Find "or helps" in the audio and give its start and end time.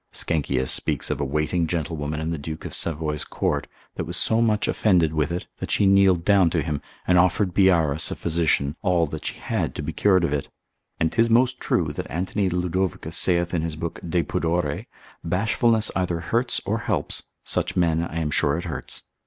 16.65-17.21